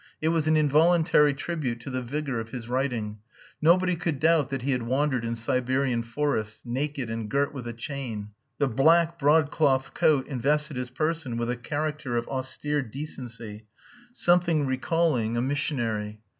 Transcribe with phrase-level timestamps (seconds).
[0.19, 3.19] It was an involuntary tribute to the vigour of his writing.
[3.61, 7.73] Nobody could doubt that he had wandered in Siberian forests, naked and girt with a
[7.73, 8.29] chain.
[8.57, 13.67] The black broadcloth coat invested his person with a character of austere decency
[14.11, 16.19] something recalling a missionary.